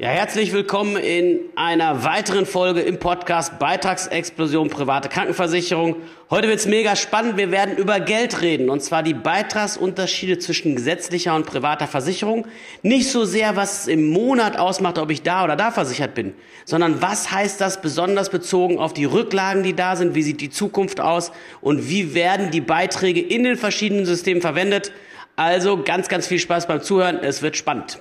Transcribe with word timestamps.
Ja, 0.00 0.08
herzlich 0.08 0.54
willkommen 0.54 0.96
in 0.96 1.40
einer 1.56 2.04
weiteren 2.04 2.46
Folge 2.46 2.80
im 2.80 2.98
Podcast 2.98 3.58
Beitragsexplosion 3.58 4.70
private 4.70 5.10
Krankenversicherung. 5.10 5.96
Heute 6.30 6.48
wird's 6.48 6.64
mega 6.64 6.96
spannend. 6.96 7.36
Wir 7.36 7.50
werden 7.50 7.76
über 7.76 8.00
Geld 8.00 8.40
reden 8.40 8.70
und 8.70 8.80
zwar 8.82 9.02
die 9.02 9.12
Beitragsunterschiede 9.12 10.38
zwischen 10.38 10.74
gesetzlicher 10.74 11.34
und 11.34 11.44
privater 11.44 11.86
Versicherung. 11.86 12.46
Nicht 12.80 13.10
so 13.10 13.26
sehr, 13.26 13.56
was 13.56 13.80
es 13.80 13.88
im 13.88 14.08
Monat 14.08 14.58
ausmacht, 14.58 14.96
ob 14.96 15.10
ich 15.10 15.20
da 15.20 15.44
oder 15.44 15.54
da 15.54 15.70
versichert 15.70 16.14
bin, 16.14 16.32
sondern 16.64 17.02
was 17.02 17.30
heißt 17.30 17.60
das 17.60 17.82
besonders 17.82 18.30
bezogen 18.30 18.78
auf 18.78 18.94
die 18.94 19.04
Rücklagen, 19.04 19.62
die 19.62 19.76
da 19.76 19.96
sind, 19.96 20.14
wie 20.14 20.22
sieht 20.22 20.40
die 20.40 20.48
Zukunft 20.48 21.02
aus 21.02 21.30
und 21.60 21.90
wie 21.90 22.14
werden 22.14 22.50
die 22.50 22.62
Beiträge 22.62 23.20
in 23.20 23.44
den 23.44 23.58
verschiedenen 23.58 24.06
Systemen 24.06 24.40
verwendet. 24.40 24.92
Also 25.36 25.82
ganz, 25.82 26.08
ganz 26.08 26.26
viel 26.26 26.38
Spaß 26.38 26.68
beim 26.68 26.80
Zuhören. 26.80 27.18
Es 27.18 27.42
wird 27.42 27.58
spannend. 27.58 28.00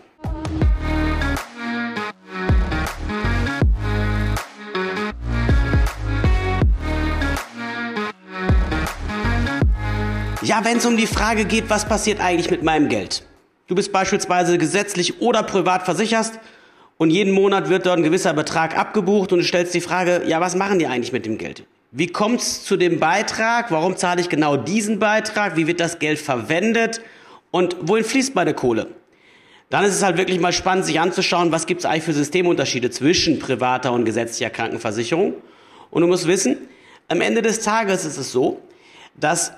Ja, 10.49 10.65
wenn 10.65 10.77
es 10.77 10.85
um 10.87 10.97
die 10.97 11.05
Frage 11.05 11.45
geht, 11.45 11.69
was 11.69 11.87
passiert 11.87 12.19
eigentlich 12.19 12.49
mit 12.49 12.63
meinem 12.63 12.89
Geld? 12.89 13.21
Du 13.67 13.75
bist 13.75 13.91
beispielsweise 13.91 14.57
gesetzlich 14.57 15.21
oder 15.21 15.43
privat 15.43 15.83
versicherst 15.83 16.39
und 16.97 17.11
jeden 17.11 17.33
Monat 17.33 17.69
wird 17.69 17.85
dort 17.85 17.99
ein 17.99 18.03
gewisser 18.03 18.33
Betrag 18.33 18.75
abgebucht 18.75 19.31
und 19.31 19.37
du 19.37 19.45
stellst 19.45 19.75
die 19.75 19.79
Frage, 19.79 20.23
ja, 20.25 20.41
was 20.41 20.55
machen 20.55 20.79
die 20.79 20.87
eigentlich 20.87 21.11
mit 21.11 21.27
dem 21.27 21.37
Geld? 21.37 21.65
Wie 21.91 22.07
kommt 22.07 22.41
es 22.41 22.63
zu 22.63 22.77
dem 22.77 22.99
Beitrag? 22.99 23.69
Warum 23.69 23.95
zahle 23.95 24.21
ich 24.21 24.29
genau 24.29 24.57
diesen 24.57 24.97
Beitrag? 24.97 25.55
Wie 25.55 25.67
wird 25.67 25.79
das 25.79 25.99
Geld 25.99 26.17
verwendet? 26.17 26.99
Und 27.51 27.75
wohin 27.81 28.03
fließt 28.03 28.33
meine 28.33 28.55
Kohle? 28.55 28.87
Dann 29.69 29.85
ist 29.85 29.93
es 29.93 30.01
halt 30.01 30.17
wirklich 30.17 30.39
mal 30.39 30.51
spannend, 30.51 30.83
sich 30.83 30.99
anzuschauen, 30.99 31.51
was 31.51 31.67
gibt 31.67 31.81
es 31.81 31.85
eigentlich 31.85 32.05
für 32.05 32.13
Systemunterschiede 32.13 32.89
zwischen 32.89 33.37
privater 33.37 33.91
und 33.91 34.03
gesetzlicher 34.03 34.49
Krankenversicherung. 34.49 35.35
Und 35.91 36.01
du 36.01 36.07
musst 36.07 36.25
wissen, 36.25 36.57
am 37.07 37.21
Ende 37.21 37.43
des 37.43 37.61
Tages 37.61 38.03
ist 38.03 38.17
es 38.17 38.31
so, 38.31 38.59
dass 39.15 39.51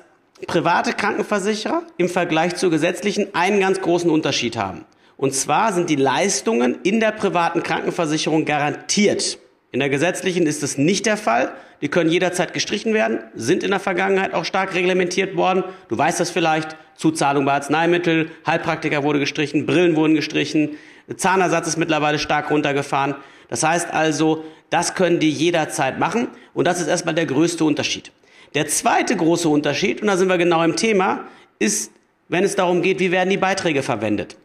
private 0.47 0.93
Krankenversicherer 0.93 1.83
im 1.97 2.09
Vergleich 2.09 2.55
zur 2.55 2.69
gesetzlichen 2.69 3.33
einen 3.33 3.59
ganz 3.59 3.81
großen 3.81 4.09
Unterschied 4.09 4.57
haben. 4.57 4.85
Und 5.17 5.35
zwar 5.35 5.71
sind 5.73 5.89
die 5.89 5.95
Leistungen 5.95 6.79
in 6.83 6.99
der 6.99 7.11
privaten 7.11 7.63
Krankenversicherung 7.63 8.45
garantiert. 8.45 9.37
In 9.71 9.79
der 9.79 9.89
gesetzlichen 9.89 10.47
ist 10.47 10.63
es 10.63 10.77
nicht 10.77 11.05
der 11.05 11.17
Fall. 11.17 11.51
Die 11.81 11.87
können 11.87 12.09
jederzeit 12.09 12.53
gestrichen 12.53 12.93
werden, 12.93 13.19
sind 13.33 13.63
in 13.63 13.71
der 13.71 13.79
Vergangenheit 13.79 14.33
auch 14.33 14.45
stark 14.45 14.75
reglementiert 14.75 15.35
worden. 15.35 15.63
Du 15.89 15.97
weißt 15.97 16.19
das 16.19 16.29
vielleicht. 16.29 16.75
Zuzahlung 16.95 17.45
bei 17.45 17.53
Arzneimittel, 17.53 18.29
Heilpraktiker 18.45 19.01
wurde 19.03 19.17
gestrichen, 19.17 19.65
Brillen 19.65 19.95
wurden 19.95 20.13
gestrichen, 20.13 20.77
Zahnersatz 21.15 21.67
ist 21.67 21.77
mittlerweile 21.77 22.19
stark 22.19 22.51
runtergefahren. 22.51 23.15
Das 23.49 23.63
heißt 23.63 23.91
also, 23.91 24.43
das 24.69 24.95
können 24.95 25.19
die 25.19 25.29
jederzeit 25.29 25.99
machen. 25.99 26.27
Und 26.53 26.65
das 26.65 26.79
ist 26.79 26.87
erstmal 26.87 27.15
der 27.15 27.25
größte 27.25 27.65
Unterschied. 27.65 28.11
Der 28.53 28.67
zweite 28.67 29.15
große 29.15 29.47
Unterschied, 29.47 30.01
und 30.01 30.07
da 30.07 30.17
sind 30.17 30.27
wir 30.27 30.37
genau 30.37 30.61
im 30.61 30.75
Thema, 30.75 31.25
ist, 31.57 31.91
wenn 32.27 32.43
es 32.43 32.55
darum 32.55 32.81
geht, 32.81 32.99
wie 32.99 33.11
werden 33.11 33.29
die 33.29 33.37
Beiträge 33.37 33.81
verwendet. 33.81 34.35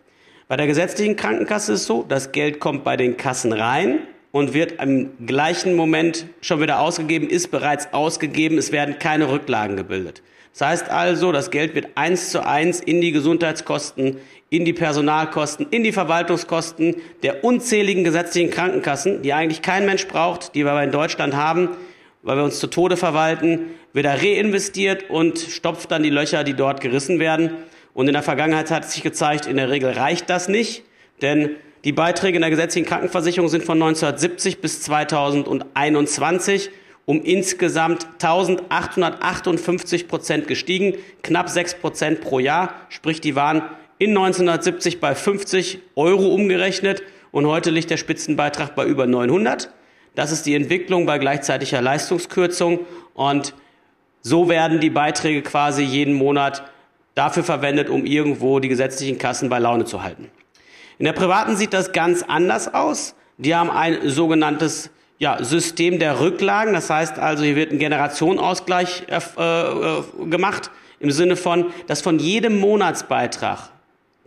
Bei 0.47 0.57
der 0.57 0.69
gesetzlichen 0.69 1.17
Krankenkasse 1.17 1.73
ist 1.73 1.81
es 1.81 1.87
so, 1.87 2.05
das 2.09 2.31
Geld 2.31 2.61
kommt 2.61 2.85
bei 2.85 2.97
den 2.97 3.17
Kassen 3.17 3.53
rein 3.53 3.99
und 4.31 4.55
wird 4.55 4.81
im 4.81 5.11
gleichen 5.27 5.75
Moment 5.75 6.27
schon 6.41 6.61
wieder 6.61 6.79
ausgegeben, 6.79 7.29
ist 7.29 7.51
bereits 7.51 7.93
ausgegeben, 7.93 8.59
es 8.59 8.71
werden 8.71 9.01
keine 9.01 9.29
Rücklagen 9.29 9.77
gebildet. 9.77 10.23
Das 10.53 10.69
heißt 10.69 10.89
also, 10.89 11.33
das 11.33 11.51
Geld 11.51 11.75
wird 11.75 11.89
eins 11.97 12.31
zu 12.31 12.47
eins 12.47 12.79
in 12.79 13.01
die 13.01 13.11
Gesundheitskosten, 13.11 14.19
in 14.51 14.65
die 14.65 14.73
Personalkosten, 14.73 15.67
in 15.71 15.83
die 15.83 15.91
Verwaltungskosten 15.91 16.95
der 17.25 17.43
unzähligen 17.43 18.05
gesetzlichen 18.05 18.53
Krankenkassen, 18.53 19.23
die 19.23 19.33
eigentlich 19.33 19.63
kein 19.63 19.85
Mensch 19.85 20.07
braucht, 20.07 20.55
die 20.55 20.65
wir 20.65 20.81
in 20.81 20.93
Deutschland 20.93 21.35
haben, 21.35 21.71
weil 22.27 22.37
wir 22.37 22.45
uns 22.45 22.59
zu 22.59 22.67
Tode 22.67 22.97
verwalten, 22.97 23.71
wieder 23.93 24.21
reinvestiert 24.21 25.09
und 25.09 25.39
stopft 25.39 25.93
dann 25.93 26.03
die 26.03 26.11
Löcher, 26.11 26.43
die 26.43 26.55
dort 26.55 26.81
gerissen 26.81 27.21
werden. 27.21 27.53
Und 27.95 28.09
in 28.09 28.15
der 28.15 28.25
Vergangenheit 28.25 28.71
hat 28.73 28.91
sich 28.91 29.05
gezeigt, 29.05 29.47
in 29.47 29.57
der 29.57 29.71
Regel 29.71 29.93
reicht 29.93 30.29
das 30.29 30.49
nicht, 30.49 30.83
denn 31.23 31.51
die 31.85 31.93
Beiträge 31.93 32.35
in 32.35 32.43
der 32.43 32.51
gesetzlichen 32.51 32.87
Krankenversicherung 32.87 33.49
sind 33.49 33.63
von 33.63 33.81
1970 33.81 34.61
bis 34.61 34.83
2021 34.83 36.71
um 37.05 37.23
insgesamt 37.23 38.09
1858 38.15 40.09
Prozent 40.09 40.49
gestiegen, 40.49 40.95
knapp 41.23 41.49
6 41.49 41.77
Prozent 41.77 42.21
pro 42.21 42.41
Jahr, 42.41 42.75
sprich 42.89 43.21
die 43.21 43.37
waren 43.37 43.63
in 43.99 44.11
1970 44.11 44.99
bei 44.99 45.15
50 45.15 45.79
Euro 45.95 46.35
umgerechnet 46.35 47.05
und 47.31 47.47
heute 47.47 47.71
liegt 47.71 47.91
der 47.91 47.97
Spitzenbeitrag 47.97 48.75
bei 48.75 48.85
über 48.85 49.07
900. 49.07 49.71
Das 50.17 50.33
ist 50.33 50.47
die 50.47 50.55
Entwicklung 50.55 51.07
bei 51.07 51.19
gleichzeitiger 51.19 51.83
Leistungskürzung 51.83 52.81
und 53.15 53.55
so 54.23 54.49
werden 54.49 54.81
die 54.81 54.91
Beiträge 54.91 55.43
quasi 55.43 55.85
jeden 55.85 56.15
Monat 56.15 56.65
dafür 57.15 57.45
verwendet, 57.45 57.91
um 57.91 58.05
irgendwo 58.05 58.59
die 58.59 58.69
gesetzlichen 58.69 59.19
Kassen 59.19 59.49
bei 59.49 59.59
Laune 59.59 59.85
zu 59.85 60.03
halten. 60.03 60.31
In 60.99 61.05
der 61.05 61.13
privaten 61.13 61.57
sieht 61.57 61.75
das 61.75 61.93
ganz 61.93 62.23
anders 62.23 62.73
aus. 62.73 63.15
Die 63.37 63.55
haben 63.55 63.71
ein 63.71 64.09
sogenanntes 64.09 64.91
ja, 65.19 65.45
System 65.45 65.99
der 65.99 66.19
Rücklagen. 66.19 66.73
Das 66.73 66.89
heißt 66.89 67.19
also, 67.19 67.45
hier 67.45 67.55
wird 67.55 67.73
ein 67.73 67.79
Generationenausgleich 67.79 69.05
äh, 69.09 69.17
äh, 69.17 70.03
gemacht 70.31 70.71
im 70.99 71.11
Sinne 71.11 71.37
von, 71.37 71.67
dass 71.87 72.01
von 72.01 72.19
jedem 72.19 72.59
Monatsbeitrag, 72.59 73.71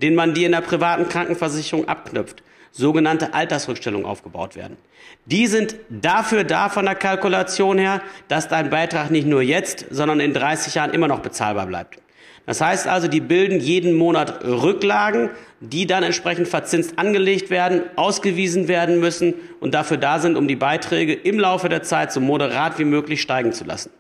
den 0.02 0.14
man 0.14 0.36
dir 0.36 0.46
in 0.46 0.52
der 0.52 0.62
privaten 0.62 1.10
Krankenversicherung 1.10 1.88
abknüpft, 1.88 2.44
sogenannte 2.72 3.34
Altersrückstellungen 3.34 4.06
aufgebaut 4.06 4.56
werden. 4.56 4.78
Die 5.26 5.48
sind 5.48 5.76
dafür 5.90 6.44
da 6.44 6.70
von 6.70 6.86
der 6.86 6.96
Kalkulation 6.96 7.78
her, 7.78 8.02
dass 8.28 8.48
dein 8.48 8.70
Beitrag 8.70 9.12
nicht 9.12 9.28
nur 9.28 9.42
jetzt, 9.42 9.86
sondern 9.90 10.20
in 10.20 10.34
30 10.34 10.76
Jahren 10.76 10.92
immer 10.92 11.08
noch 11.08 11.20
bezahlbar 11.20 11.68
bleibt. 11.68 12.00
Das 12.46 12.62
heißt 12.62 12.88
also, 12.88 13.08
die 13.08 13.20
bilden 13.20 13.60
jeden 13.60 13.94
Monat 13.94 14.44
Rücklagen, 14.44 15.30
die 15.60 15.86
dann 15.86 16.02
entsprechend 16.02 16.48
verzinst 16.48 16.98
angelegt 16.98 17.52
werden, 17.52 17.84
ausgewiesen 17.96 18.68
werden 18.68 19.00
müssen 19.00 19.36
und 19.60 19.76
dafür 19.76 19.98
da 19.98 20.18
sind, 20.18 20.36
um 20.36 20.48
die 20.48 20.56
Beiträge 20.56 21.14
im 21.14 21.40
Laufe 21.40 21.70
der 21.70 21.84
Zeit 21.84 22.12
so 22.12 22.20
moderat 22.20 22.80
wie 22.80 22.86
möglich 22.86 23.22
steigen 23.22 23.54
zu 23.54 23.66
lassen. 23.66 23.92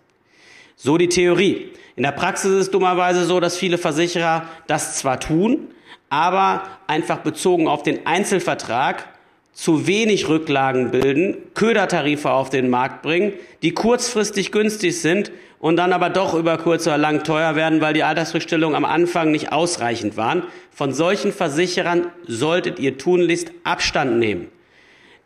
So 0.75 0.97
die 0.97 1.09
Theorie. 1.09 1.73
In 1.95 2.03
der 2.03 2.11
Praxis 2.11 2.51
ist 2.51 2.57
es 2.57 2.71
dummerweise 2.71 3.25
so, 3.25 3.39
dass 3.39 3.57
viele 3.57 3.77
Versicherer 3.77 4.47
das 4.65 4.97
zwar 4.97 5.19
tun, 5.19 5.67
aber 6.09 6.63
einfach 6.87 7.19
bezogen 7.19 7.67
auf 7.67 7.83
den 7.83 8.05
Einzelvertrag 8.05 9.07
zu 9.53 9.87
wenig 9.87 10.29
Rücklagen 10.29 10.91
bilden, 10.91 11.37
Ködertarife 11.53 12.31
auf 12.31 12.49
den 12.49 12.69
Markt 12.69 13.01
bringen, 13.01 13.33
die 13.61 13.73
kurzfristig 13.73 14.51
günstig 14.51 15.01
sind 15.01 15.31
und 15.59 15.75
dann 15.75 15.91
aber 15.91 16.09
doch 16.09 16.33
über 16.33 16.57
kurz 16.57 16.87
oder 16.87 16.97
lang 16.97 17.23
teuer 17.23 17.55
werden, 17.55 17.81
weil 17.81 17.93
die 17.93 18.03
Altersrückstellungen 18.03 18.75
am 18.75 18.85
Anfang 18.85 19.31
nicht 19.31 19.51
ausreichend 19.51 20.15
waren. 20.15 20.43
Von 20.71 20.93
solchen 20.93 21.33
Versicherern 21.33 22.07
solltet 22.25 22.79
ihr 22.79 22.97
tunlichst 22.97 23.51
Abstand 23.65 24.17
nehmen. 24.17 24.47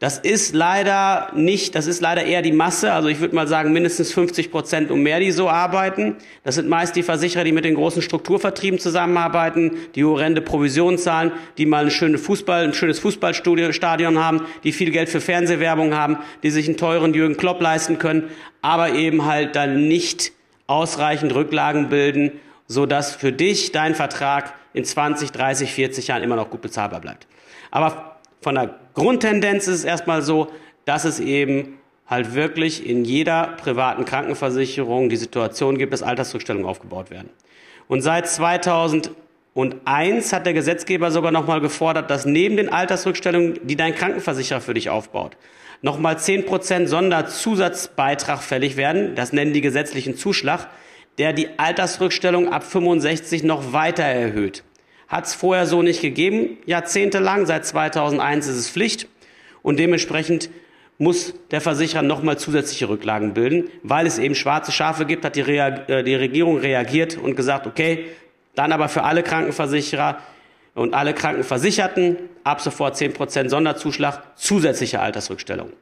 Das 0.03 0.17
ist 0.17 0.53
leider 0.53 1.29
nicht, 1.33 1.75
das 1.75 1.87
ist 1.87 2.01
leider 2.01 2.25
eher 2.25 2.41
die 2.41 2.51
Masse. 2.51 2.91
Also 2.91 3.07
ich 3.07 3.21
würde 3.21 3.33
mal 3.33 3.47
sagen, 3.47 3.71
mindestens 3.71 4.11
50 4.11 4.51
Prozent 4.51 4.91
und 4.91 5.01
mehr, 5.01 5.21
die 5.21 5.31
so 5.31 5.47
arbeiten. 5.47 6.17
Das 6.43 6.55
sind 6.55 6.67
meist 6.67 6.97
die 6.97 7.03
Versicherer, 7.03 7.45
die 7.45 7.53
mit 7.53 7.63
den 7.63 7.75
großen 7.75 8.01
Strukturvertrieben 8.01 8.81
zusammenarbeiten, 8.81 9.77
die 9.95 10.03
horrende 10.03 10.41
Provisionen 10.41 10.97
zahlen, 10.97 11.31
die 11.57 11.65
mal 11.65 11.85
ein, 11.85 11.89
schöne 11.89 12.17
Fußball, 12.17 12.65
ein 12.65 12.73
schönes 12.73 12.99
Fußballstadion 12.99 14.19
haben, 14.19 14.41
die 14.65 14.73
viel 14.73 14.91
Geld 14.91 15.07
für 15.07 15.21
Fernsehwerbung 15.21 15.95
haben, 15.95 16.17
die 16.43 16.49
sich 16.49 16.67
einen 16.67 16.75
teuren 16.75 17.13
Jürgen 17.13 17.37
Klopp 17.37 17.61
leisten 17.61 17.97
können, 17.97 18.29
aber 18.61 18.95
eben 18.95 19.23
halt 19.23 19.55
dann 19.55 19.87
nicht 19.87 20.33
ausreichend 20.67 21.33
Rücklagen 21.33 21.87
bilden, 21.87 22.33
sodass 22.67 23.15
für 23.15 23.31
dich 23.31 23.71
dein 23.71 23.95
Vertrag 23.95 24.53
in 24.73 24.83
20, 24.83 25.31
30, 25.31 25.71
40 25.71 26.07
Jahren 26.07 26.23
immer 26.23 26.35
noch 26.35 26.49
gut 26.49 26.61
bezahlbar 26.61 26.99
bleibt. 26.99 27.25
Aber 27.71 28.17
von 28.41 28.55
der 28.55 28.82
Grundtendenz 28.93 29.67
ist 29.67 29.79
es 29.79 29.83
erstmal 29.83 30.21
so, 30.21 30.47
dass 30.85 31.05
es 31.05 31.19
eben 31.19 31.79
halt 32.07 32.35
wirklich 32.35 32.87
in 32.87 33.05
jeder 33.05 33.55
privaten 33.57 34.05
Krankenversicherung 34.05 35.09
die 35.09 35.15
Situation 35.15 35.77
gibt, 35.77 35.93
dass 35.93 36.03
Altersrückstellungen 36.03 36.67
aufgebaut 36.67 37.09
werden. 37.09 37.29
Und 37.87 38.01
seit 38.01 38.27
2001 38.27 39.13
hat 40.33 40.45
der 40.45 40.53
Gesetzgeber 40.53 41.11
sogar 41.11 41.31
nochmal 41.31 41.61
gefordert, 41.61 42.11
dass 42.11 42.25
neben 42.25 42.57
den 42.57 42.69
Altersrückstellungen, 42.69 43.59
die 43.63 43.75
dein 43.75 43.95
Krankenversicherer 43.95 44.61
für 44.61 44.73
dich 44.73 44.89
aufbaut, 44.89 45.37
nochmal 45.81 46.15
10% 46.15 46.87
Sonderzusatzbeitrag 46.87 48.41
fällig 48.41 48.77
werden. 48.77 49.15
Das 49.15 49.33
nennen 49.33 49.53
die 49.53 49.61
gesetzlichen 49.61 50.15
Zuschlag, 50.15 50.67
der 51.17 51.33
die 51.33 51.59
Altersrückstellung 51.59 52.51
ab 52.51 52.63
65 52.63 53.43
noch 53.43 53.73
weiter 53.73 54.03
erhöht. 54.03 54.63
Hat 55.13 55.27
es 55.27 55.35
vorher 55.35 55.67
so 55.67 55.83
nicht 55.83 56.01
gegeben, 56.01 56.57
jahrzehntelang. 56.65 57.45
Seit 57.45 57.67
2001 57.67 58.47
ist 58.47 58.55
es 58.55 58.69
Pflicht. 58.71 59.07
Und 59.61 59.77
dementsprechend 59.77 60.49
muss 60.97 61.35
der 61.51 61.61
Versicherer 61.61 62.01
nochmal 62.01 62.39
zusätzliche 62.39 62.89
Rücklagen 62.89 63.35
bilden. 63.35 63.69
Weil 63.83 64.07
es 64.07 64.17
eben 64.17 64.33
schwarze 64.33 64.71
Schafe 64.71 65.05
gibt, 65.05 65.23
hat 65.23 65.35
die, 65.35 65.41
Rea 65.41 65.67
äh, 65.87 66.03
die 66.03 66.15
Regierung 66.15 66.57
reagiert 66.57 67.15
und 67.15 67.35
gesagt, 67.35 67.67
okay, 67.67 68.05
dann 68.55 68.71
aber 68.71 68.89
für 68.89 69.03
alle 69.03 69.21
Krankenversicherer 69.21 70.17
und 70.73 70.95
alle 70.95 71.13
Krankenversicherten 71.13 72.17
ab 72.43 72.61
sofort 72.61 72.95
10% 72.95 73.49
Sonderzuschlag, 73.49 74.35
zusätzliche 74.35 74.99
Altersrückstellung. 74.99 75.73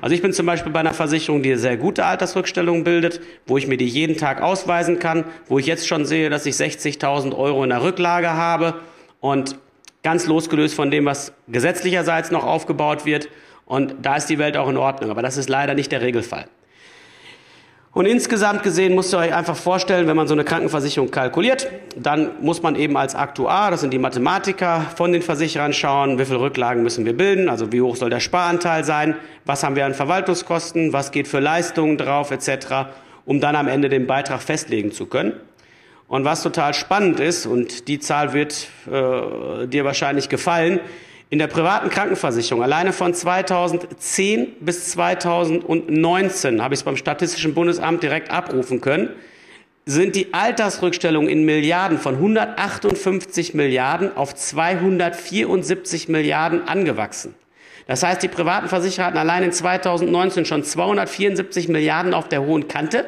Also 0.00 0.14
ich 0.14 0.22
bin 0.22 0.32
zum 0.32 0.46
Beispiel 0.46 0.72
bei 0.72 0.80
einer 0.80 0.94
Versicherung, 0.94 1.42
die 1.42 1.56
sehr 1.56 1.76
gute 1.76 2.04
Altersrückstellung 2.04 2.84
bildet, 2.84 3.20
wo 3.46 3.58
ich 3.58 3.66
mir 3.66 3.76
die 3.76 3.86
jeden 3.86 4.16
Tag 4.16 4.42
ausweisen 4.42 4.98
kann, 4.98 5.24
wo 5.48 5.58
ich 5.58 5.66
jetzt 5.66 5.88
schon 5.88 6.04
sehe, 6.04 6.30
dass 6.30 6.46
ich 6.46 6.54
60.000 6.54 7.36
Euro 7.36 7.64
in 7.64 7.70
der 7.70 7.82
Rücklage 7.82 8.30
habe 8.30 8.74
und 9.20 9.58
ganz 10.02 10.26
losgelöst 10.26 10.74
von 10.74 10.90
dem, 10.90 11.04
was 11.04 11.32
gesetzlicherseits 11.48 12.30
noch 12.30 12.44
aufgebaut 12.44 13.04
wird. 13.06 13.28
Und 13.66 13.96
da 14.02 14.16
ist 14.16 14.26
die 14.26 14.38
Welt 14.38 14.56
auch 14.56 14.68
in 14.68 14.76
Ordnung. 14.76 15.10
Aber 15.10 15.22
das 15.22 15.36
ist 15.36 15.48
leider 15.48 15.74
nicht 15.74 15.92
der 15.92 16.00
Regelfall. 16.00 16.46
Und 17.98 18.06
insgesamt 18.06 18.62
gesehen 18.62 18.94
müsst 18.94 19.12
ihr 19.12 19.18
euch 19.18 19.34
einfach 19.34 19.56
vorstellen, 19.56 20.06
wenn 20.06 20.14
man 20.14 20.28
so 20.28 20.32
eine 20.32 20.44
Krankenversicherung 20.44 21.10
kalkuliert, 21.10 21.68
dann 21.96 22.30
muss 22.40 22.62
man 22.62 22.76
eben 22.76 22.96
als 22.96 23.16
Aktuar, 23.16 23.72
das 23.72 23.80
sind 23.80 23.92
die 23.92 23.98
Mathematiker 23.98 24.86
von 24.94 25.10
den 25.10 25.20
Versicherern 25.20 25.72
schauen, 25.72 26.16
wie 26.16 26.24
viele 26.24 26.38
Rücklagen 26.38 26.84
müssen 26.84 27.04
wir 27.06 27.16
bilden, 27.16 27.48
also 27.48 27.72
wie 27.72 27.80
hoch 27.80 27.96
soll 27.96 28.08
der 28.08 28.20
Sparanteil 28.20 28.84
sein, 28.84 29.16
was 29.46 29.64
haben 29.64 29.74
wir 29.74 29.84
an 29.84 29.94
Verwaltungskosten, 29.94 30.92
was 30.92 31.10
geht 31.10 31.26
für 31.26 31.40
Leistungen 31.40 31.98
drauf 31.98 32.30
etc., 32.30 32.86
um 33.24 33.40
dann 33.40 33.56
am 33.56 33.66
Ende 33.66 33.88
den 33.88 34.06
Beitrag 34.06 34.42
festlegen 34.42 34.92
zu 34.92 35.06
können. 35.06 35.32
Und 36.06 36.24
was 36.24 36.44
total 36.44 36.74
spannend 36.74 37.18
ist, 37.18 37.46
und 37.46 37.88
die 37.88 37.98
Zahl 37.98 38.32
wird 38.32 38.68
äh, 38.86 39.66
dir 39.66 39.84
wahrscheinlich 39.84 40.28
gefallen, 40.28 40.78
in 41.30 41.38
der 41.38 41.46
privaten 41.46 41.90
Krankenversicherung, 41.90 42.62
alleine 42.62 42.92
von 42.92 43.12
2010 43.12 44.56
bis 44.60 44.90
2019, 44.90 46.62
habe 46.62 46.74
ich 46.74 46.80
es 46.80 46.84
beim 46.84 46.96
Statistischen 46.96 47.54
Bundesamt 47.54 48.02
direkt 48.02 48.30
abrufen 48.30 48.80
können, 48.80 49.10
sind 49.84 50.16
die 50.16 50.32
Altersrückstellungen 50.34 51.30
in 51.30 51.44
Milliarden 51.44 51.98
von 51.98 52.14
158 52.14 53.54
Milliarden 53.54 54.16
auf 54.16 54.34
274 54.34 56.08
Milliarden 56.08 56.66
angewachsen. 56.68 57.34
Das 57.86 58.02
heißt, 58.02 58.22
die 58.22 58.28
privaten 58.28 58.68
Versicherer 58.68 59.06
hatten 59.06 59.16
allein 59.16 59.44
in 59.44 59.52
2019 59.52 60.44
schon 60.44 60.62
274 60.62 61.68
Milliarden 61.68 62.12
auf 62.12 62.28
der 62.28 62.42
hohen 62.42 62.68
Kante, 62.68 63.06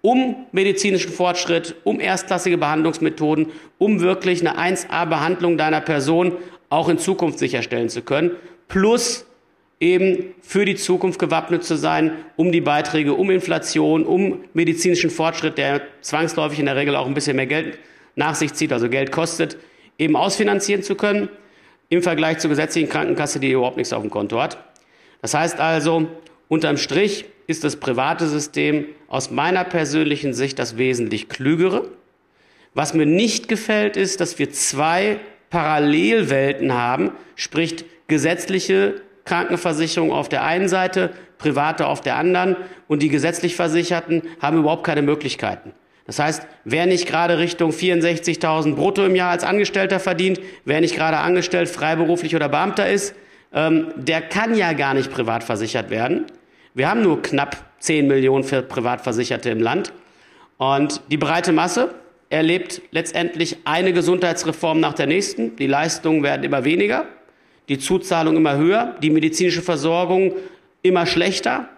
um 0.00 0.46
medizinischen 0.50 1.12
Fortschritt, 1.12 1.76
um 1.84 2.00
erstklassige 2.00 2.58
Behandlungsmethoden, 2.58 3.52
um 3.78 4.00
wirklich 4.00 4.46
eine 4.46 4.58
1A-Behandlung 4.58 5.56
deiner 5.56 5.80
Person 5.80 6.32
auch 6.72 6.88
in 6.88 6.98
Zukunft 6.98 7.38
sicherstellen 7.38 7.90
zu 7.90 8.00
können, 8.00 8.30
plus 8.66 9.26
eben 9.78 10.34
für 10.40 10.64
die 10.64 10.76
Zukunft 10.76 11.18
gewappnet 11.18 11.64
zu 11.64 11.76
sein, 11.76 12.12
um 12.36 12.50
die 12.50 12.62
Beiträge, 12.62 13.12
um 13.12 13.30
Inflation, 13.30 14.04
um 14.04 14.44
medizinischen 14.54 15.10
Fortschritt, 15.10 15.58
der 15.58 15.82
zwangsläufig 16.00 16.58
in 16.58 16.66
der 16.66 16.76
Regel 16.76 16.96
auch 16.96 17.06
ein 17.06 17.12
bisschen 17.12 17.36
mehr 17.36 17.46
Geld 17.46 17.78
nach 18.16 18.34
sich 18.34 18.54
zieht, 18.54 18.72
also 18.72 18.88
Geld 18.88 19.12
kostet, 19.12 19.58
eben 19.98 20.16
ausfinanzieren 20.16 20.82
zu 20.82 20.94
können, 20.94 21.28
im 21.90 22.02
Vergleich 22.02 22.38
zur 22.38 22.48
gesetzlichen 22.48 22.88
Krankenkasse, 22.88 23.38
die 23.38 23.50
überhaupt 23.50 23.76
nichts 23.76 23.92
auf 23.92 24.00
dem 24.00 24.10
Konto 24.10 24.40
hat. 24.40 24.56
Das 25.20 25.34
heißt 25.34 25.60
also, 25.60 26.08
unterm 26.48 26.78
Strich 26.78 27.26
ist 27.46 27.64
das 27.64 27.76
private 27.76 28.26
System 28.26 28.86
aus 29.08 29.30
meiner 29.30 29.64
persönlichen 29.64 30.32
Sicht 30.32 30.58
das 30.58 30.78
wesentlich 30.78 31.28
klügere. 31.28 31.88
Was 32.72 32.94
mir 32.94 33.04
nicht 33.04 33.48
gefällt, 33.48 33.98
ist, 33.98 34.20
dass 34.20 34.38
wir 34.38 34.50
zwei 34.52 35.18
Parallelwelten 35.52 36.72
haben, 36.72 37.10
sprich 37.36 37.84
gesetzliche 38.08 39.02
Krankenversicherung 39.26 40.10
auf 40.10 40.30
der 40.30 40.44
einen 40.44 40.66
Seite, 40.66 41.10
private 41.36 41.86
auf 41.86 42.00
der 42.00 42.16
anderen 42.16 42.56
und 42.88 43.02
die 43.02 43.10
gesetzlich 43.10 43.54
Versicherten 43.54 44.22
haben 44.40 44.58
überhaupt 44.58 44.82
keine 44.82 45.02
Möglichkeiten. 45.02 45.72
Das 46.06 46.18
heißt, 46.18 46.46
wer 46.64 46.86
nicht 46.86 47.06
gerade 47.06 47.38
Richtung 47.38 47.70
64.000 47.70 48.74
brutto 48.74 49.04
im 49.04 49.14
Jahr 49.14 49.30
als 49.30 49.44
Angestellter 49.44 50.00
verdient, 50.00 50.40
wer 50.64 50.80
nicht 50.80 50.96
gerade 50.96 51.18
angestellt, 51.18 51.68
freiberuflich 51.68 52.34
oder 52.34 52.48
Beamter 52.48 52.88
ist, 52.88 53.14
ähm, 53.52 53.92
der 53.96 54.22
kann 54.22 54.54
ja 54.54 54.72
gar 54.72 54.94
nicht 54.94 55.12
privat 55.12 55.44
versichert 55.44 55.90
werden. 55.90 56.24
Wir 56.72 56.88
haben 56.88 57.02
nur 57.02 57.20
knapp 57.20 57.58
10 57.80 58.06
Millionen 58.06 58.42
für 58.42 58.62
Privatversicherte 58.62 59.50
im 59.50 59.60
Land. 59.60 59.92
Und 60.56 61.02
die 61.10 61.18
breite 61.18 61.52
Masse, 61.52 61.94
erlebt 62.32 62.80
letztendlich 62.90 63.58
eine 63.64 63.92
Gesundheitsreform 63.92 64.80
nach 64.80 64.94
der 64.94 65.06
nächsten. 65.06 65.54
Die 65.56 65.66
Leistungen 65.66 66.22
werden 66.22 66.42
immer 66.42 66.64
weniger, 66.64 67.04
die 67.68 67.78
Zuzahlung 67.78 68.36
immer 68.36 68.56
höher, 68.56 68.96
die 69.02 69.10
medizinische 69.10 69.60
Versorgung 69.60 70.34
immer 70.80 71.06
schlechter. 71.06 71.68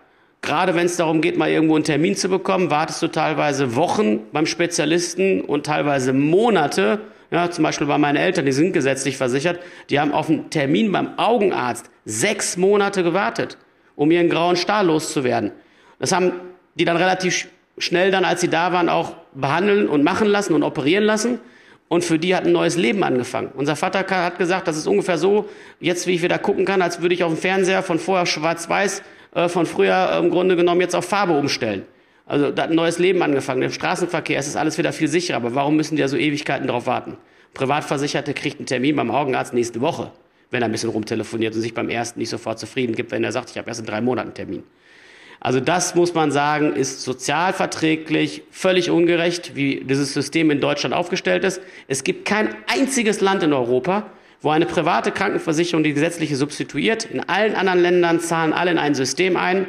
Gerade 0.43 0.75
wenn 0.75 0.87
es 0.87 0.97
darum 0.97 1.21
geht, 1.21 1.37
mal 1.37 1.51
irgendwo 1.51 1.75
einen 1.75 1.85
Termin 1.85 2.15
zu 2.15 2.29
bekommen, 2.29 2.71
wartest 2.71 3.03
du 3.03 3.09
teilweise 3.09 3.75
Wochen 3.75 4.21
beim 4.33 4.47
Spezialisten 4.47 5.41
und 5.41 5.67
teilweise 5.67 6.13
Monate. 6.13 7.01
Ja, 7.31 7.51
zum 7.51 7.65
Beispiel 7.65 7.89
bei 7.89 7.99
meinen 7.99 8.17
Eltern, 8.17 8.47
die 8.47 8.53
sind 8.53 8.73
gesetzlich 8.73 9.17
versichert, 9.17 9.59
die 9.91 9.99
haben 9.99 10.13
auf 10.13 10.29
einen 10.29 10.51
Termin 10.51 10.93
beim 10.93 11.19
Augenarzt 11.19 11.91
sechs 12.05 12.57
Monate 12.57 13.03
gewartet, 13.03 13.59
um 13.97 14.11
ihren 14.11 14.29
grauen 14.29 14.55
Star 14.55 14.85
loszuwerden. 14.85 15.51
Das 15.99 16.13
haben 16.13 16.33
die 16.77 16.85
dann 16.85 16.97
relativ 16.97 17.49
schnell 17.79 18.11
dann, 18.11 18.25
als 18.25 18.41
sie 18.41 18.49
da 18.49 18.73
waren, 18.73 18.89
auch 18.89 19.15
behandeln 19.35 19.89
und 19.89 20.03
machen 20.03 20.29
lassen 20.29 20.55
und 20.55 20.63
operieren 20.63 21.05
lassen. 21.05 21.41
Und 21.89 22.05
für 22.05 22.19
die 22.19 22.35
hat 22.35 22.45
ein 22.45 22.53
neues 22.53 22.77
Leben 22.77 23.05
angefangen. 23.05 23.51
Unser 23.55 23.77
Vater 23.77 24.05
hat 24.09 24.39
gesagt, 24.39 24.67
das 24.67 24.77
ist 24.77 24.87
ungefähr 24.87 25.19
so, 25.19 25.49
jetzt 25.81 26.07
wie 26.07 26.15
ich 26.15 26.23
wieder 26.23 26.39
gucken 26.39 26.65
kann, 26.65 26.83
als 26.83 27.03
würde 27.03 27.15
ich 27.15 27.23
auf 27.23 27.33
dem 27.33 27.39
Fernseher 27.39 27.83
von 27.83 27.99
vorher 27.99 28.27
schwarz-weiß, 28.27 29.03
äh, 29.35 29.49
von 29.49 29.67
früher 29.67 30.11
äh, 30.13 30.19
im 30.19 30.31
Grunde 30.31 30.57
genommen 30.57 30.81
jetzt 30.81 30.97
auf 30.97 31.05
Farbe 31.05 31.37
umstellen. 31.37 31.85
Also 32.27 32.51
da 32.51 32.63
hat 32.63 32.71
ein 32.71 32.77
neues 32.77 32.99
Leben 32.99 33.23
angefangen. 33.23 33.63
Im 33.63 33.71
Straßenverkehr 33.71 34.39
ist 34.39 34.47
es 34.47 34.57
alles 34.57 34.79
wieder 34.79 34.93
viel 34.93 35.09
sicherer. 35.09 35.37
Aber 35.37 35.55
warum 35.55 35.77
müssen 35.77 35.97
die 35.97 36.01
ja 36.01 36.09
so 36.09 36.17
Ewigkeiten 36.17 36.67
darauf 36.67 36.87
warten? 36.87 37.19
Privatversicherte 37.53 38.35
kriegt 38.35 38.59
einen 38.59 38.67
Termin 38.67 38.97
beim 38.97 39.11
Augenarzt 39.11 39.53
nächste 39.53 39.81
Woche, 39.81 40.11
wenn 40.51 40.63
er 40.63 40.69
ein 40.69 40.73
bisschen 40.73 40.91
rumtelefoniert 40.91 41.55
und 41.55 41.61
sich 41.61 41.75
beim 41.75 41.89
ersten 41.89 42.19
nicht 42.19 42.31
sofort 42.31 42.59
zufrieden 42.59 42.95
gibt, 42.95 43.13
wenn 43.13 43.23
er 43.23 43.31
sagt, 43.31 43.51
ich 43.51 43.59
habe 43.59 43.69
erst 43.69 43.81
in 43.81 43.87
drei 43.87 44.01
Monaten 44.01 44.29
einen 44.29 44.35
Termin. 44.35 44.65
Also 45.45 45.61
das 45.61 45.95
muss 45.95 46.15
man 46.15 46.33
sagen, 46.33 46.73
ist 46.73 47.03
sozialverträglich 47.03 48.45
völlig 48.51 48.91
ungerecht, 48.91 49.55
wie 49.55 49.85
dieses 49.85 50.15
System 50.15 50.51
in 50.51 50.59
Deutschland 50.59 50.95
aufgestellt 50.95 51.45
ist. 51.45 51.61
Es 51.87 52.03
gibt 52.03 52.25
kein 52.25 52.57
einziges 52.67 53.21
Land 53.21 53.43
in 53.43 53.53
Europa, 53.53 54.07
wo 54.41 54.49
eine 54.49 54.65
private 54.65 55.11
Krankenversicherung 55.11 55.85
die 55.85 55.93
gesetzliche 55.93 56.37
substituiert. 56.37 57.05
In 57.05 57.21
allen 57.29 57.57
anderen 57.57 57.81
Ländern 57.81 58.21
zahlen 58.21 58.55
alle 58.55 58.71
in 58.71 58.79
ein 58.79 58.95
System 58.95 59.37
ein 59.37 59.67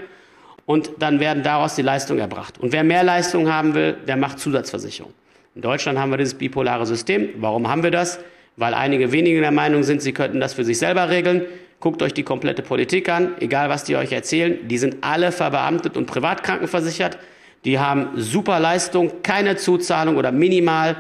und 0.66 0.92
dann 1.00 1.20
werden 1.20 1.44
daraus 1.44 1.76
die 1.76 1.82
Leistungen 1.82 2.22
erbracht. 2.22 2.58
Und 2.58 2.72
wer 2.72 2.86
mehr 2.86 3.04
Leistungen 3.04 3.52
haben 3.52 3.74
will, 3.74 3.98
der 4.08 4.16
macht 4.16 4.40
Zusatzversicherung. 4.40 5.12
In 5.56 5.62
Deutschland 5.62 6.00
haben 6.00 6.10
wir 6.10 6.18
dieses 6.18 6.36
bipolare 6.36 6.86
System. 6.86 7.32
Warum 7.40 7.68
haben 7.68 7.84
wir 7.84 7.92
das? 7.92 8.20
Weil 8.56 8.74
einige 8.74 9.12
wenige 9.12 9.42
der 9.42 9.52
Meinung 9.52 9.84
sind, 9.84 10.02
sie 10.02 10.14
könnten 10.14 10.40
das 10.40 10.54
für 10.54 10.64
sich 10.64 10.78
selber 10.78 11.10
regeln. 11.10 11.42
Guckt 11.80 12.02
euch 12.02 12.14
die 12.14 12.24
komplette 12.24 12.62
Politik 12.62 13.10
an, 13.10 13.36
egal 13.40 13.70
was 13.70 13.84
die 13.84 13.96
euch 13.96 14.12
erzählen. 14.12 14.68
Die 14.68 14.78
sind 14.78 14.98
alle 15.02 15.32
verbeamtet 15.32 15.98
und 15.98 16.06
privat 16.06 16.44
krankenversichert. 16.44 17.18
Die 17.66 17.80
haben 17.80 18.10
super 18.16 18.60
Leistung, 18.60 19.24
keine 19.24 19.56
Zuzahlung 19.56 20.18
oder 20.18 20.32
minimal, 20.32 20.98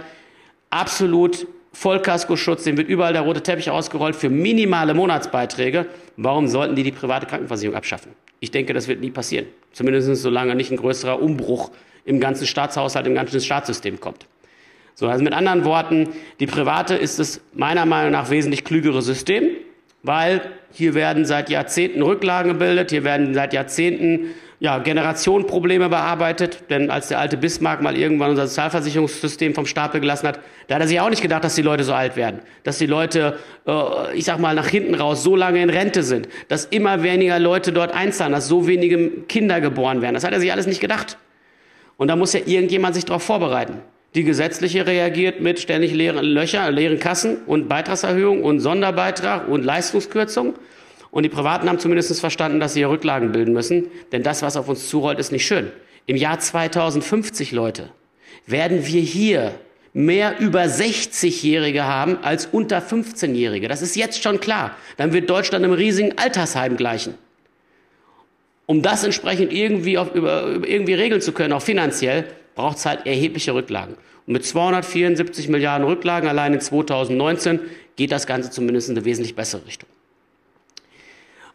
absolut 0.70 1.48
Vollkaskoschutz, 1.74 2.64
dem 2.64 2.78
wird 2.78 2.88
überall 2.88 3.14
der 3.14 3.22
rote 3.22 3.44
Teppich 3.44 3.70
ausgerollt 3.70 4.16
für 4.16 4.30
minimale 4.30 4.94
Monatsbeiträge. 4.94 5.88
Warum 6.16 6.48
sollten 6.48 6.76
die 6.76 6.84
die 6.84 6.92
private 6.92 7.26
Krankenversicherung 7.26 7.76
abschaffen? 7.76 8.14
Ich 8.40 8.52
denke, 8.52 8.74
das 8.74 8.88
wird 8.88 9.02
nie 9.02 9.12
passieren. 9.12 9.46
Zumindest 9.74 10.22
solange 10.22 10.56
nicht 10.56 10.72
ein 10.72 10.78
größerer 10.78 11.22
Umbruch 11.22 11.72
im 12.06 12.20
ganzen 12.20 12.48
Staatshaushalt, 12.48 13.06
im 13.08 13.16
ganzen 13.16 13.42
Staatssystem 13.42 14.00
kommt. 14.00 14.26
So, 14.94 15.08
also 15.08 15.24
mit 15.24 15.34
anderen 15.34 15.66
Worten, 15.66 16.10
die 16.40 16.48
private 16.48 16.96
ist 16.96 17.20
es 17.20 17.42
meiner 17.54 17.86
Meinung 17.86 18.12
nach 18.12 18.30
wesentlich 18.30 18.64
klügere 18.64 19.02
System 19.02 19.50
weil 20.06 20.42
hier 20.72 20.94
werden 20.94 21.26
seit 21.26 21.50
Jahrzehnten 21.50 22.02
Rücklagen 22.02 22.52
gebildet, 22.54 22.92
hier 22.92 23.04
werden 23.04 23.34
seit 23.34 23.54
Jahrzehnten 23.54 24.28
ja, 24.60 24.78
Generationenprobleme 24.78 25.90
bearbeitet. 25.90 26.64
Denn 26.70 26.90
als 26.90 27.10
der 27.10 27.20
alte 27.20 27.38
Bismarck 27.38 27.82
mal 27.82 27.98
irgendwann 27.98 28.32
unser 28.32 28.48
Sozialversicherungssystem 28.48 29.54
vom 29.54 29.66
Stapel 29.66 30.02
gelassen 30.02 30.28
hat, 30.28 30.40
da 30.68 30.76
hat 30.76 30.82
er 30.82 30.88
sich 30.88 31.00
auch 31.00 31.10
nicht 31.10 31.22
gedacht, 31.22 31.44
dass 31.44 31.56
die 31.56 31.62
Leute 31.62 31.84
so 31.84 31.94
alt 31.94 32.16
werden. 32.16 32.40
Dass 32.64 32.78
die 32.78 32.86
Leute, 32.86 33.38
äh, 33.68 34.16
ich 34.16 34.26
sag 34.26 34.40
mal, 34.40 34.56
nach 34.56 34.68
hinten 34.68 34.96
raus 34.96 35.24
so 35.24 35.36
lange 35.36 35.62
in 35.62 35.70
Rente 35.70 36.04
sind. 36.04 36.30
Dass 36.48 36.66
immer 36.66 37.04
weniger 37.04 37.40
Leute 37.40 37.72
dort 37.74 37.94
einzahlen, 37.94 38.34
dass 38.34 38.48
so 38.48 38.68
wenige 38.68 39.10
Kinder 39.28 39.62
geboren 39.62 40.02
werden. 40.02 40.14
Das 40.14 40.24
hat 40.24 40.34
er 40.34 40.40
sich 40.40 40.52
alles 40.52 40.68
nicht 40.68 40.82
gedacht. 40.82 41.18
Und 41.98 42.10
da 42.10 42.16
muss 42.16 42.34
ja 42.34 42.42
irgendjemand 42.46 42.96
sich 42.96 43.06
darauf 43.06 43.24
vorbereiten. 43.24 43.82
Die 44.16 44.24
gesetzliche 44.24 44.88
reagiert 44.88 45.42
mit 45.42 45.60
ständig 45.60 45.94
leeren 45.94 46.24
Löcher, 46.24 46.72
leeren 46.72 47.00
Kassen 47.00 47.38
und 47.48 47.68
Beitragserhöhung 47.68 48.44
und 48.44 48.62
Sonderbeitrag 48.62 49.50
und 49.50 49.66
Leistungskürzung. 49.66 50.54
Und 51.12 51.24
die 51.24 51.30
Privaten 51.30 51.68
haben 51.68 51.80
zumindest 51.80 52.18
verstanden, 52.22 52.62
dass 52.62 52.74
sie 52.74 52.80
hier 52.80 52.90
Rücklagen 52.90 53.34
bilden 53.34 53.54
müssen. 53.54 53.88
Denn 54.14 54.24
das, 54.24 54.42
was 54.42 54.56
auf 54.56 54.70
uns 54.70 54.90
zurollt, 54.90 55.20
ist 55.20 55.34
nicht 55.34 55.46
schön. 55.46 55.70
Im 56.06 56.16
Jahr 56.16 56.40
2050, 56.40 57.52
Leute, 57.52 57.90
werden 58.48 58.88
wir 58.88 59.02
hier 59.02 59.54
mehr 59.92 60.40
über 60.40 60.64
60-Jährige 60.64 61.84
haben 61.84 62.18
als 62.22 62.46
unter 62.46 62.80
15-Jährige. 62.80 63.68
Das 63.68 63.82
ist 63.82 63.98
jetzt 63.98 64.24
schon 64.24 64.40
klar. 64.40 64.78
Dann 64.96 65.12
wird 65.12 65.30
Deutschland 65.30 65.66
einem 65.66 65.74
riesigen 65.74 66.18
Altersheim 66.18 66.78
gleichen. 66.78 67.16
Um 68.66 68.82
das 68.82 69.04
entsprechend 69.04 69.52
irgendwie, 69.52 69.98
auf, 69.98 70.16
über, 70.16 70.60
irgendwie 70.66 70.94
regeln 70.94 71.22
zu 71.22 71.34
können, 71.34 71.54
auch 71.54 71.62
finanziell, 71.62 72.26
braucht 72.56 72.78
es 72.78 72.86
halt 72.86 73.06
erhebliche 73.06 73.54
Rücklagen. 73.54 73.96
Und 74.26 74.34
mit 74.34 74.46
274 74.46 75.50
Milliarden 75.50 75.86
Rücklagen 75.86 76.28
allein 76.28 76.54
in 76.54 76.62
2019 76.62 77.60
geht 77.96 78.12
das 78.12 78.26
Ganze 78.26 78.50
zumindest 78.50 78.90
in 78.90 78.98
eine 78.98 79.06
wesentlich 79.06 79.36
bessere 79.36 79.66
Richtung. 79.66 79.90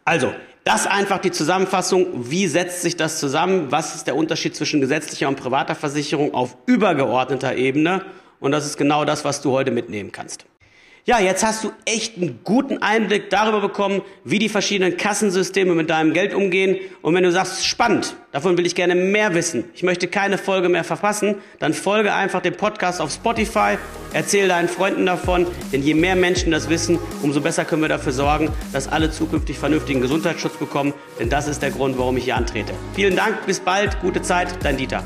Also, 0.04 0.32
das 0.64 0.86
einfach 0.86 1.18
die 1.18 1.30
Zusammenfassung. 1.30 2.30
Wie 2.30 2.46
setzt 2.46 2.82
sich 2.82 2.96
das 2.96 3.18
zusammen? 3.18 3.70
Was 3.70 3.94
ist 3.94 4.06
der 4.06 4.16
Unterschied 4.16 4.54
zwischen 4.54 4.80
gesetzlicher 4.80 5.28
und 5.28 5.36
privater 5.36 5.74
Versicherung 5.74 6.34
auf 6.34 6.56
übergeordneter 6.66 7.56
Ebene? 7.56 8.04
Und 8.40 8.52
das 8.52 8.66
ist 8.66 8.76
genau 8.76 9.04
das, 9.04 9.24
was 9.24 9.42
du 9.42 9.52
heute 9.52 9.70
mitnehmen 9.70 10.12
kannst. 10.12 10.44
Ja, 11.06 11.18
jetzt 11.18 11.42
hast 11.42 11.64
du 11.64 11.72
echt 11.86 12.18
einen 12.18 12.40
guten 12.44 12.82
Einblick 12.82 13.30
darüber 13.30 13.62
bekommen, 13.62 14.02
wie 14.22 14.38
die 14.38 14.50
verschiedenen 14.50 14.98
Kassensysteme 14.98 15.74
mit 15.74 15.88
deinem 15.88 16.12
Geld 16.12 16.34
umgehen. 16.34 16.76
Und 17.00 17.14
wenn 17.14 17.24
du 17.24 17.32
sagst, 17.32 17.66
spannend, 17.66 18.16
davon 18.32 18.58
will 18.58 18.66
ich 18.66 18.74
gerne 18.74 18.94
mehr 18.94 19.34
wissen, 19.34 19.64
ich 19.74 19.82
möchte 19.82 20.08
keine 20.08 20.36
Folge 20.36 20.68
mehr 20.68 20.84
verpassen, 20.84 21.36
dann 21.58 21.72
folge 21.72 22.12
einfach 22.12 22.42
dem 22.42 22.54
Podcast 22.54 23.00
auf 23.00 23.10
Spotify, 23.10 23.78
erzähle 24.12 24.48
deinen 24.48 24.68
Freunden 24.68 25.06
davon, 25.06 25.46
denn 25.72 25.82
je 25.82 25.94
mehr 25.94 26.16
Menschen 26.16 26.52
das 26.52 26.68
wissen, 26.68 26.98
umso 27.22 27.40
besser 27.40 27.64
können 27.64 27.80
wir 27.80 27.88
dafür 27.88 28.12
sorgen, 28.12 28.50
dass 28.74 28.86
alle 28.86 29.10
zukünftig 29.10 29.58
vernünftigen 29.58 30.02
Gesundheitsschutz 30.02 30.58
bekommen, 30.58 30.92
denn 31.18 31.30
das 31.30 31.48
ist 31.48 31.62
der 31.62 31.70
Grund, 31.70 31.96
warum 31.96 32.18
ich 32.18 32.24
hier 32.24 32.36
antrete. 32.36 32.74
Vielen 32.94 33.16
Dank, 33.16 33.46
bis 33.46 33.60
bald, 33.60 34.00
gute 34.02 34.20
Zeit, 34.20 34.48
dein 34.62 34.76
Dieter. 34.76 35.02